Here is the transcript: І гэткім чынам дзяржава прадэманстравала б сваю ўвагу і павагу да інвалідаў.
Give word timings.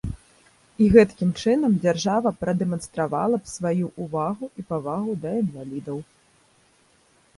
І 0.83 0.87
гэткім 0.93 1.33
чынам 1.41 1.75
дзяржава 1.83 2.29
прадэманстравала 2.41 3.37
б 3.43 3.51
сваю 3.55 3.85
ўвагу 4.07 4.45
і 4.63 4.69
павагу 4.73 5.11
да 5.27 5.39
інвалідаў. 5.45 5.97